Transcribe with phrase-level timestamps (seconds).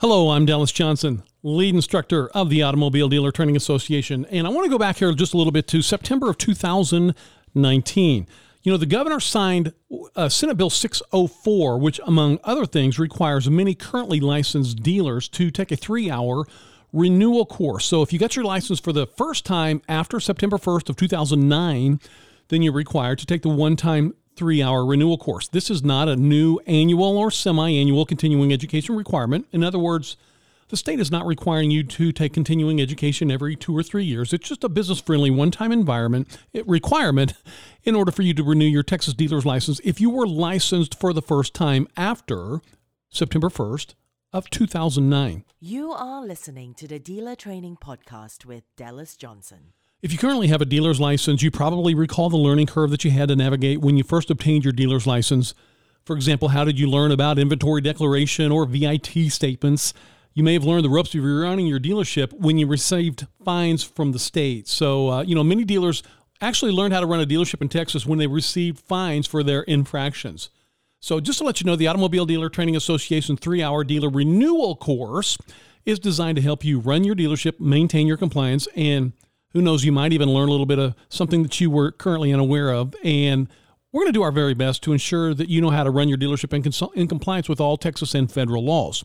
[0.00, 4.64] Hello, I'm Dallas Johnson, lead instructor of the Automobile Dealer Training Association, and I want
[4.64, 8.26] to go back here just a little bit to September of 2019.
[8.62, 9.72] You know, the governor signed
[10.14, 15.72] uh, Senate Bill 604, which, among other things, requires many currently licensed dealers to take
[15.72, 16.44] a three hour
[16.92, 17.84] renewal course.
[17.84, 21.98] So if you got your license for the first time after September 1st of 2009,
[22.50, 25.48] then you're required to take the one time three hour renewal course.
[25.48, 29.46] This is not a new annual or semi annual continuing education requirement.
[29.52, 30.16] In other words,
[30.68, 34.32] the state is not requiring you to take continuing education every two or three years.
[34.32, 37.34] It's just a business friendly one time environment eh, requirement
[37.84, 41.12] in order for you to renew your Texas dealer's license if you were licensed for
[41.12, 42.60] the first time after
[43.10, 43.94] September 1st
[44.32, 45.44] of 2009.
[45.58, 49.72] You are listening to the Dealer Training Podcast with Dallas Johnson.
[50.00, 53.10] If you currently have a dealer's license, you probably recall the learning curve that you
[53.10, 55.54] had to navigate when you first obtained your dealer's license.
[56.04, 59.92] For example, how did you learn about inventory declaration or VIT statements?
[60.34, 64.12] You may have learned the ropes of running your dealership when you received fines from
[64.12, 64.68] the state.
[64.68, 66.04] So, uh, you know, many dealers
[66.40, 69.62] actually learned how to run a dealership in Texas when they received fines for their
[69.62, 70.50] infractions.
[71.00, 74.76] So, just to let you know, the Automobile Dealer Training Association three hour dealer renewal
[74.76, 75.38] course
[75.84, 79.12] is designed to help you run your dealership, maintain your compliance, and
[79.58, 82.32] who knows, you might even learn a little bit of something that you were currently
[82.32, 82.94] unaware of.
[83.02, 83.48] And
[83.90, 86.08] we're going to do our very best to ensure that you know how to run
[86.08, 89.04] your dealership in, cons- in compliance with all Texas and federal laws.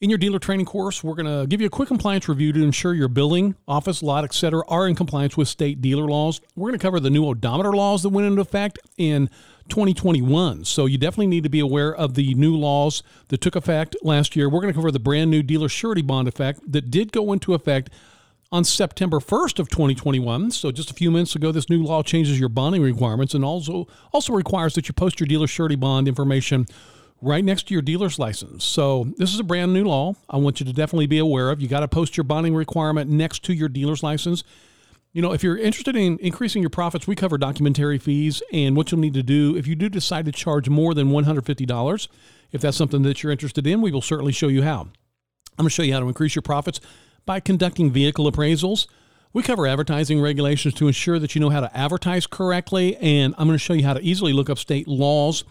[0.00, 2.62] In your dealer training course, we're going to give you a quick compliance review to
[2.64, 6.40] ensure your building, office, lot, etc., are in compliance with state dealer laws.
[6.56, 9.28] We're going to cover the new odometer laws that went into effect in
[9.68, 10.64] 2021.
[10.64, 14.34] So you definitely need to be aware of the new laws that took effect last
[14.34, 14.48] year.
[14.48, 17.54] We're going to cover the brand new dealer surety bond effect that did go into
[17.54, 17.90] effect
[18.52, 20.50] on September 1st of 2021.
[20.50, 23.86] So just a few minutes ago, this new law changes your bonding requirements and also
[24.12, 26.66] also requires that you post your dealer surety bond information
[27.22, 28.64] right next to your dealer's license.
[28.64, 30.14] So this is a brand new law.
[30.28, 31.60] I want you to definitely be aware of.
[31.60, 34.42] You got to post your bonding requirement next to your dealer's license.
[35.12, 38.90] You know, if you're interested in increasing your profits, we cover documentary fees and what
[38.90, 42.08] you'll need to do if you do decide to charge more than $150.
[42.52, 44.82] If that's something that you're interested in, we will certainly show you how.
[45.58, 46.80] I'm going to show you how to increase your profits
[47.30, 48.88] by conducting vehicle appraisals.
[49.32, 53.46] We cover advertising regulations to ensure that you know how to advertise correctly, and I'm
[53.46, 55.44] going to show you how to easily look up state laws.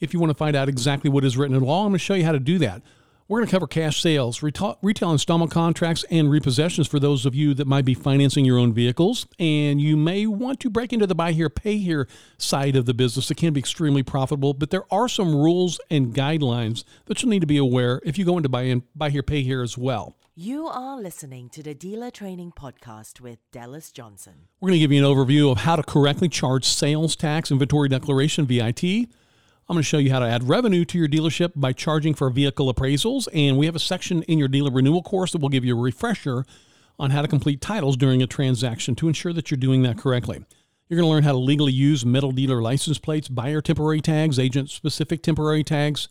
[0.00, 2.04] If you want to find out exactly what is written in law, I'm going to
[2.04, 2.82] show you how to do that.
[3.28, 7.54] We're going to cover cash sales, retail, installment contracts, and repossessions for those of you
[7.54, 9.28] that might be financing your own vehicles.
[9.38, 12.08] And you may want to break into the buy here, pay here
[12.38, 13.30] side of the business.
[13.30, 17.42] It can be extremely profitable, but there are some rules and guidelines that you'll need
[17.42, 20.16] to be aware if you go into buy in, buy here, pay here as well.
[20.36, 24.46] You are listening to the Dealer Training Podcast with Dallas Johnson.
[24.60, 27.88] We're going to give you an overview of how to correctly charge sales tax, inventory
[27.88, 28.84] declaration, VIT.
[28.84, 32.30] I'm going to show you how to add revenue to your dealership by charging for
[32.30, 33.26] vehicle appraisals.
[33.34, 35.80] And we have a section in your dealer renewal course that will give you a
[35.80, 36.44] refresher
[36.96, 40.44] on how to complete titles during a transaction to ensure that you're doing that correctly.
[40.88, 44.38] You're going to learn how to legally use metal dealer license plates, buyer temporary tags,
[44.38, 46.08] agent specific temporary tags,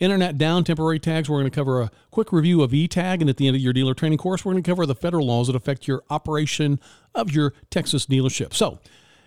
[0.00, 1.28] Internet down temporary tags.
[1.28, 3.74] We're going to cover a quick review of e-tag, and at the end of your
[3.74, 6.80] dealer training course, we're going to cover the federal laws that affect your operation
[7.14, 8.54] of your Texas dealership.
[8.54, 8.80] So,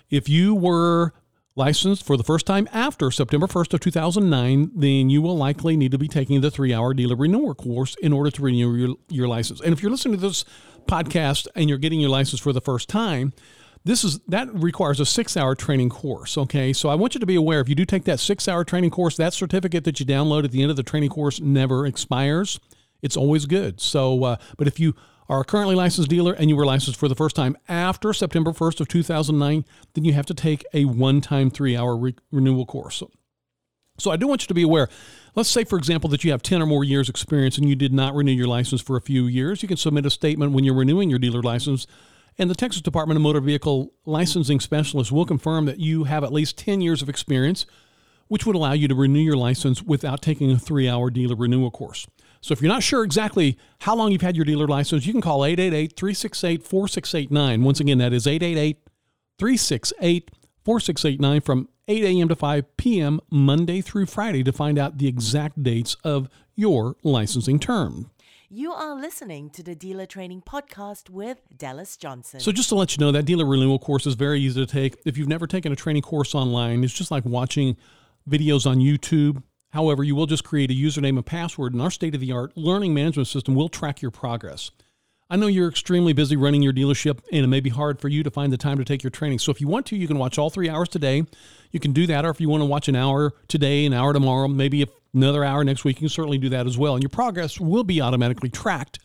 [0.10, 1.14] if you were
[1.56, 5.92] licensed for the first time after September 1st of 2009, then you will likely need
[5.92, 9.62] to be taking the three-hour dealer renewal course in order to renew your, your license.
[9.62, 10.44] And if you're listening to this
[10.88, 13.34] podcast and you're getting your license for the first time,
[13.86, 16.38] this is that requires a six hour training course.
[16.38, 18.64] Okay, so I want you to be aware if you do take that six hour
[18.64, 21.86] training course, that certificate that you download at the end of the training course never
[21.86, 22.60] expires.
[23.02, 23.82] It's always good.
[23.82, 24.96] So, uh, but if you
[25.28, 28.52] are a currently licensed dealer and you were licensed for the first time after September
[28.52, 32.98] 1st of 2009, then you have to take a one-time three-hour re- renewal course.
[32.98, 33.12] So,
[33.98, 34.88] so I do want you to be aware.
[35.36, 37.94] Let's say, for example, that you have 10 or more years experience and you did
[37.94, 39.62] not renew your license for a few years.
[39.62, 41.88] You can submit a statement when you're renewing your dealer license
[42.38, 46.34] and the Texas Department of Motor Vehicle Licensing Specialist will confirm that you have at
[46.34, 47.66] least 10 years of experience,
[48.28, 51.72] which would allow you to renew your license without taking a three hour dealer renewal
[51.72, 52.08] course.
[52.42, 55.22] So if you're not sure exactly how long you've had your dealer license, you can
[55.22, 57.64] call 888 368 4689.
[57.64, 58.80] Once again, that is 888
[59.40, 60.32] 368
[60.66, 62.28] 4689 from 8 a.m.
[62.30, 63.20] to 5 p.m.
[63.30, 68.10] Monday through Friday to find out the exact dates of your licensing term.
[68.56, 72.40] You are listening to the Dealer Training Podcast with Dallas Johnson.
[72.40, 74.96] So, just to let you know, that dealer renewal course is very easy to take.
[75.08, 77.78] If you've never taken a training course online, it's just like watching
[78.30, 79.42] videos on YouTube.
[79.72, 82.56] However, you will just create a username and password, and our state of the art
[82.56, 84.70] learning management system will track your progress.
[85.32, 88.22] I know you're extremely busy running your dealership, and it may be hard for you
[88.22, 89.40] to find the time to take your training.
[89.40, 91.24] So, if you want to, you can watch all three hours today.
[91.72, 94.14] You can do that, or if you want to watch an hour today, an hour
[94.14, 96.96] tomorrow, maybe if another hour next week, you can certainly do that as well.
[96.96, 99.00] And your progress will be automatically tracked.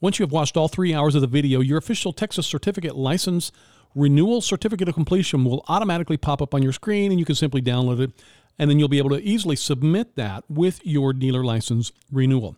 [0.00, 3.52] Once you have watched all three hours of the video, your official Texas certificate license
[3.94, 7.60] renewal certificate of completion will automatically pop up on your screen and you can simply
[7.60, 8.12] download it.
[8.58, 12.56] And then you'll be able to easily submit that with your dealer license renewal.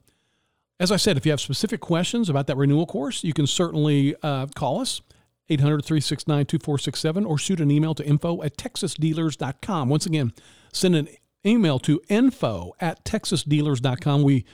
[0.80, 4.16] As I said, if you have specific questions about that renewal course, you can certainly
[4.22, 5.00] uh, call us
[5.48, 9.88] 800 369 2467 or shoot an email to info at texasdealers.com.
[9.88, 10.32] Once again,
[10.72, 11.08] send an
[11.44, 14.22] email to info at texasdealers.com.
[14.22, 14.44] We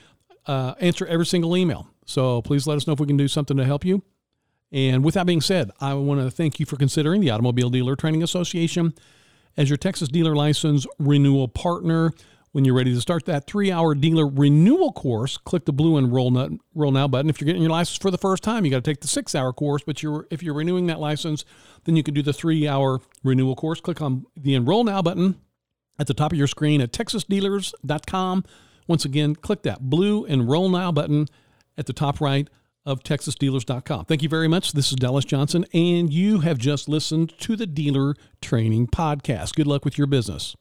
[0.47, 1.89] uh, answer every single email.
[2.07, 4.03] So please let us know if we can do something to help you.
[4.73, 7.97] And with that being said, I want to thank you for considering the Automobile Dealer
[7.97, 8.95] Training Association
[9.57, 12.13] as your Texas dealer license renewal partner.
[12.53, 16.59] When you're ready to start that three hour dealer renewal course, click the blue Enroll,
[16.75, 17.29] Roll Now button.
[17.29, 19.35] If you're getting your license for the first time, you got to take the six
[19.35, 19.83] hour course.
[19.85, 21.45] But you're, if you're renewing that license,
[21.85, 23.81] then you can do the three hour renewal course.
[23.81, 25.39] Click on the Enroll Now button
[25.99, 28.45] at the top of your screen at texasdealers.com.
[28.87, 31.27] Once again, click that blue Enroll Now button
[31.77, 32.49] at the top right
[32.87, 34.07] of texasdealers.com.
[34.07, 34.73] Thank you very much.
[34.73, 39.55] This is Dallas Johnson, and you have just listened to the Dealer Training Podcast.
[39.55, 40.57] Good luck with your business.